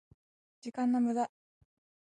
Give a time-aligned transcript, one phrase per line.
[0.61, 1.29] 時間の無駄？